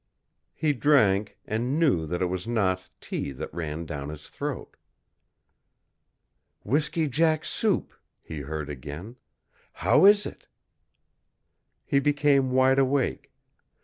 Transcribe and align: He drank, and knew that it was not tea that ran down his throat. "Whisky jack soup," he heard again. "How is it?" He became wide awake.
He 0.55 0.73
drank, 0.73 1.37
and 1.45 1.77
knew 1.77 2.07
that 2.07 2.23
it 2.23 2.25
was 2.25 2.47
not 2.47 2.89
tea 2.99 3.31
that 3.33 3.53
ran 3.53 3.85
down 3.85 4.09
his 4.09 4.29
throat. 4.29 4.75
"Whisky 6.63 7.07
jack 7.07 7.45
soup," 7.45 7.93
he 8.19 8.39
heard 8.39 8.67
again. 8.67 9.17
"How 9.73 10.05
is 10.07 10.25
it?" 10.25 10.47
He 11.85 11.99
became 11.99 12.49
wide 12.49 12.79
awake. 12.79 13.31